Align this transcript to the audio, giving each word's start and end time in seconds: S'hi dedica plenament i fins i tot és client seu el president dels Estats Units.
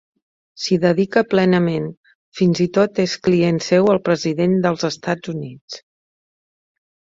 S'hi 0.61 0.77
dedica 0.85 1.21
plenament 1.33 1.85
i 1.91 2.05
fins 2.39 2.63
i 2.65 2.67
tot 2.79 3.03
és 3.05 3.15
client 3.29 3.63
seu 3.67 3.91
el 3.95 4.03
president 4.09 4.59
dels 4.67 4.89
Estats 4.93 5.35
Units. 5.37 5.81